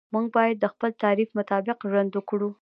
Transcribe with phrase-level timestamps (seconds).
[0.13, 2.49] موږ باید د خپل تعریف مطابق ژوند وکړو.